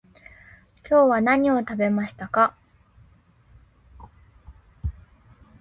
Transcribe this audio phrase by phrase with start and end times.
[0.89, 2.55] 今日は何を食べましたか？